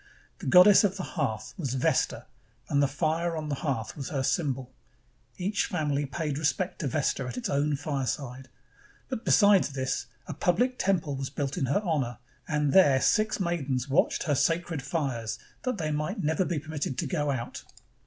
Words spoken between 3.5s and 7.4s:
hearth was her symbol. Each family paid respect to Vesta at